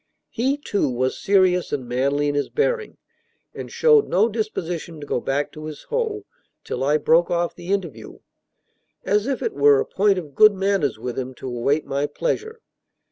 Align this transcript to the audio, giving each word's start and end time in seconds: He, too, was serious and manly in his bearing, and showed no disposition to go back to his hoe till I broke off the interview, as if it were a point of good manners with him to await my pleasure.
He, 0.31 0.57
too, 0.57 0.89
was 0.89 1.15
serious 1.21 1.71
and 1.71 1.87
manly 1.87 2.27
in 2.27 2.33
his 2.33 2.49
bearing, 2.49 2.97
and 3.53 3.71
showed 3.71 4.07
no 4.07 4.29
disposition 4.29 4.99
to 4.99 5.05
go 5.05 5.19
back 5.21 5.51
to 5.51 5.65
his 5.65 5.83
hoe 5.89 6.25
till 6.63 6.83
I 6.83 6.97
broke 6.97 7.29
off 7.29 7.53
the 7.53 7.71
interview, 7.71 8.17
as 9.05 9.27
if 9.27 9.43
it 9.43 9.53
were 9.53 9.79
a 9.79 9.85
point 9.85 10.17
of 10.17 10.33
good 10.33 10.55
manners 10.55 10.97
with 10.97 11.19
him 11.19 11.35
to 11.35 11.47
await 11.47 11.85
my 11.85 12.07
pleasure. 12.07 12.61